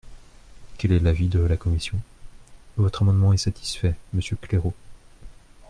[0.79, 1.99] Quel est l’avis de la commission?
[2.75, 4.73] Votre amendement est satisfait, monsieur Claireaux.